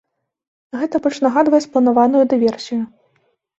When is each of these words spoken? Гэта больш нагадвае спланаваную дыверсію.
Гэта 0.83 1.01
больш 1.03 1.17
нагадвае 1.27 1.61
спланаваную 1.67 2.25
дыверсію. 2.35 2.83